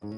[0.00, 0.14] Buenas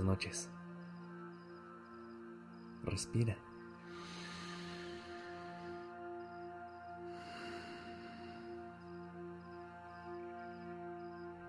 [0.00, 0.48] noches.
[2.84, 3.36] Respira.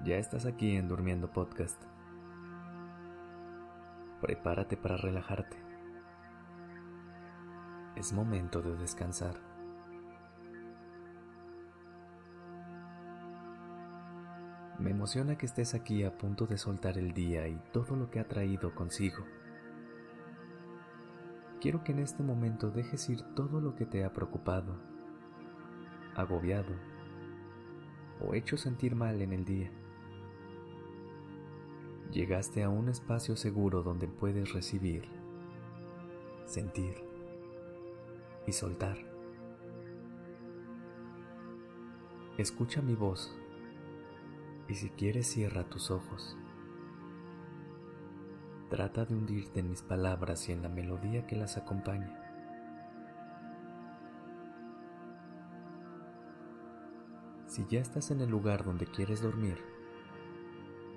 [0.04, 1.82] Ya estás aquí en Durmiendo Podcast.
[4.20, 5.65] Prepárate para relajarte.
[7.95, 9.35] Es momento de descansar.
[14.80, 18.20] Me emociona que estés aquí a punto de soltar el día y todo lo que
[18.20, 19.23] ha traído consigo.
[21.62, 24.75] Quiero que en este momento dejes ir todo lo que te ha preocupado,
[26.16, 26.75] agobiado
[28.20, 29.72] o hecho sentir mal en el día.
[32.12, 35.08] Llegaste a un espacio seguro donde puedes recibir,
[36.45, 37.05] sentir
[38.48, 38.98] y soltar.
[42.38, 43.36] Escucha mi voz
[44.67, 46.38] y si quieres cierra tus ojos.
[48.70, 52.22] Trata de hundirte en mis palabras y en la melodía que las acompaña.
[57.48, 59.58] Si ya estás en el lugar donde quieres dormir,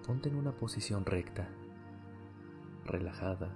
[0.04, 1.48] ponte en una posición recta,
[2.84, 3.54] relajada,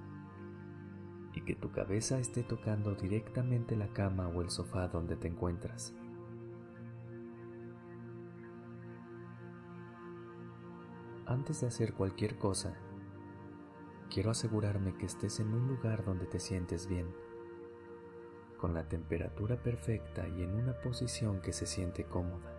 [1.35, 5.95] y que tu cabeza esté tocando directamente la cama o el sofá donde te encuentras.
[11.27, 12.75] Antes de hacer cualquier cosa,
[14.11, 17.07] quiero asegurarme que estés en un lugar donde te sientes bien,
[18.59, 22.53] con la temperatura perfecta y en una posición que se siente cómoda.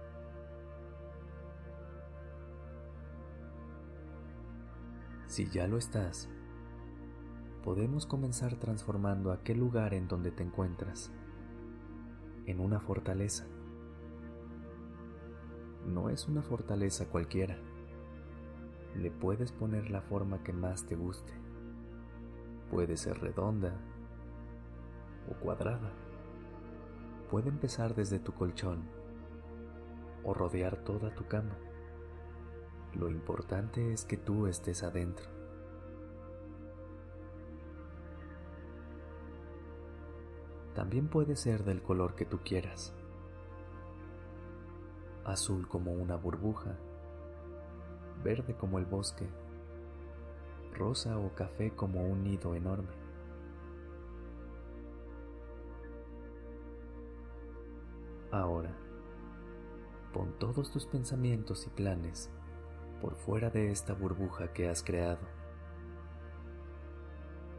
[5.27, 6.29] Si ya lo estás,
[7.63, 11.11] podemos comenzar transformando aquel lugar en donde te encuentras
[12.45, 13.45] en una fortaleza.
[15.87, 17.57] No es una fortaleza cualquiera.
[18.95, 21.31] Le puedes poner la forma que más te guste.
[22.69, 23.73] Puede ser redonda
[25.29, 25.93] o cuadrada.
[27.31, 28.83] Puede empezar desde tu colchón
[30.25, 31.55] o rodear toda tu cama.
[32.93, 35.42] Lo importante es que tú estés adentro.
[40.83, 42.93] También puede ser del color que tú quieras.
[45.23, 46.77] Azul como una burbuja,
[48.21, 49.25] verde como el bosque,
[50.73, 52.91] rosa o café como un nido enorme.
[58.29, 58.75] Ahora,
[60.11, 62.29] pon todos tus pensamientos y planes
[62.99, 65.42] por fuera de esta burbuja que has creado.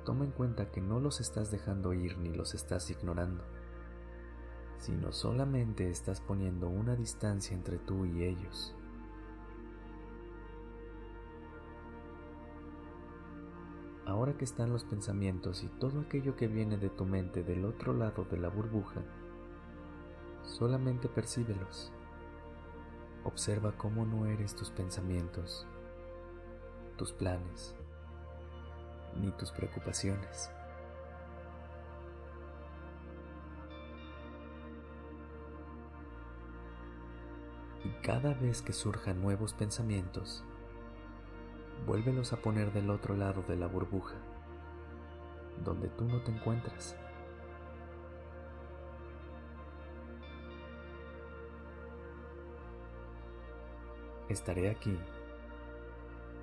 [0.04, 3.42] Toma en cuenta que no los estás dejando ir ni los estás ignorando,
[4.78, 8.74] sino solamente estás poniendo una distancia entre tú y ellos.
[14.06, 17.94] Ahora que están los pensamientos y todo aquello que viene de tu mente del otro
[17.94, 19.02] lado de la burbuja,
[20.42, 21.90] solamente percíbelos
[23.24, 25.66] Observa cómo no eres tus pensamientos,
[26.98, 27.74] tus planes,
[29.20, 30.50] ni tus preocupaciones.
[37.84, 40.42] Y cada vez que surjan nuevos pensamientos,
[41.86, 44.14] vuélvelos a poner del otro lado de la burbuja,
[45.62, 46.96] donde tú no te encuentras.
[54.30, 54.98] Estaré aquí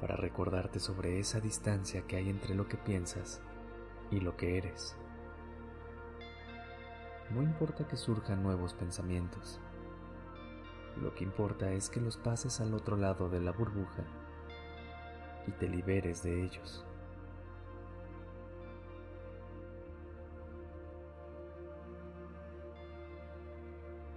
[0.02, 3.40] para recordarte sobre esa distancia que hay entre lo que piensas
[4.10, 4.98] y lo que eres.
[7.30, 9.62] No importa que surjan nuevos pensamientos,
[11.00, 14.04] lo que importa es que los pases al otro lado de la burbuja
[15.48, 16.84] y te liberes de ellos.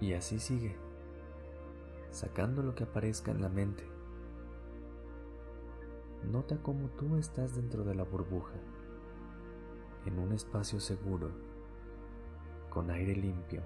[0.01, 0.75] Y así sigue
[2.11, 3.94] sacando lo que aparezca en la mente.
[6.31, 8.55] Nota cómo tú estás dentro de la burbuja,
[10.05, 11.29] en un espacio seguro,
[12.71, 13.61] con aire limpio,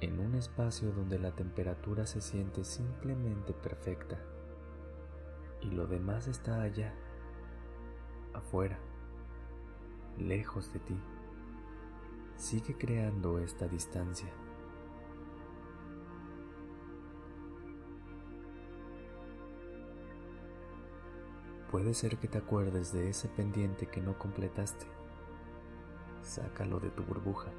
[0.00, 4.18] en un espacio donde la temperatura se siente simplemente perfecta
[5.60, 6.92] y lo demás está allá,
[8.34, 8.78] afuera,
[10.18, 11.00] lejos de ti.
[12.36, 14.28] Sigue creando esta distancia.
[21.72, 24.84] Puede ser que te acuerdes de ese pendiente que no completaste,
[26.20, 27.50] sácalo de tu burbuja.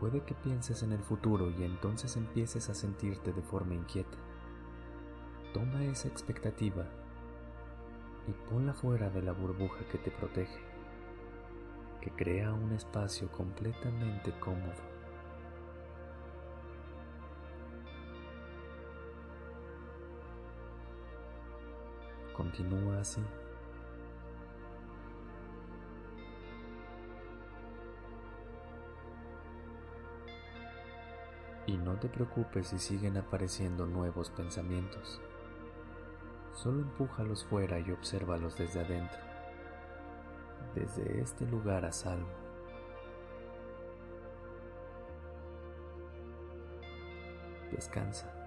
[0.00, 4.18] Puede que pienses en el futuro y entonces empieces a sentirte de forma inquieta.
[5.54, 6.84] Toma esa expectativa
[8.26, 10.58] y ponla fuera de la burbuja que te protege,
[12.00, 14.91] que crea un espacio completamente cómodo.
[22.34, 23.22] Continúa así.
[31.66, 35.20] Y no te preocupes si siguen apareciendo nuevos pensamientos.
[36.54, 39.20] Solo empújalos fuera y obsérvalos desde adentro,
[40.74, 42.28] desde este lugar a salvo.
[47.70, 48.41] Descansa.